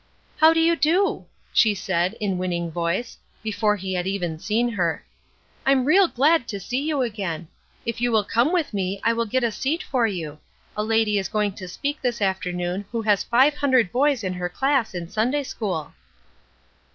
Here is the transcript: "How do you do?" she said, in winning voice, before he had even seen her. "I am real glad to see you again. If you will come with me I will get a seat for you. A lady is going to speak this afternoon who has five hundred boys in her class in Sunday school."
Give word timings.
"How 0.37 0.51
do 0.51 0.59
you 0.59 0.75
do?" 0.75 1.27
she 1.53 1.75
said, 1.75 2.15
in 2.19 2.39
winning 2.39 2.71
voice, 2.71 3.19
before 3.43 3.75
he 3.75 3.93
had 3.93 4.07
even 4.07 4.39
seen 4.39 4.67
her. 4.69 5.05
"I 5.63 5.73
am 5.73 5.85
real 5.85 6.07
glad 6.07 6.47
to 6.47 6.59
see 6.59 6.81
you 6.81 7.03
again. 7.03 7.47
If 7.85 8.01
you 8.01 8.11
will 8.11 8.23
come 8.23 8.51
with 8.51 8.73
me 8.73 8.99
I 9.03 9.13
will 9.13 9.27
get 9.27 9.43
a 9.43 9.51
seat 9.51 9.83
for 9.83 10.07
you. 10.07 10.39
A 10.75 10.81
lady 10.83 11.19
is 11.19 11.29
going 11.29 11.51
to 11.53 11.67
speak 11.67 12.01
this 12.01 12.19
afternoon 12.19 12.85
who 12.91 13.03
has 13.03 13.23
five 13.23 13.53
hundred 13.57 13.91
boys 13.91 14.23
in 14.23 14.33
her 14.33 14.49
class 14.49 14.95
in 14.95 15.07
Sunday 15.07 15.43
school." 15.43 15.93